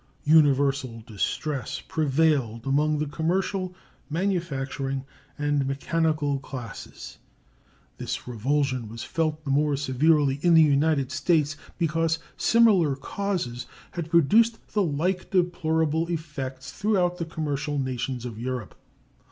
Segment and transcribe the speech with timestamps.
[0.25, 3.75] Universal distress prevailed among the commercial,
[4.09, 5.05] manufacturing,
[5.37, 7.19] and mechanical classes.
[7.99, 14.09] This revulsion was felt the more severely in the United States because similar causes had
[14.09, 18.73] produced the like deplorable effects throughout the commercial nations of Europe.